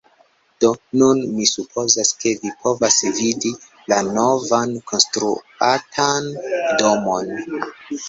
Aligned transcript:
Do, 0.63 0.69
nun 1.01 1.19
mi 1.33 1.45
supozas, 1.49 2.13
ke 2.23 2.33
vi 2.39 2.55
povas 2.65 2.99
vidi 3.19 3.53
la 3.93 4.01
novan, 4.11 4.77
konstruatan 4.95 6.31
domon 6.85 7.35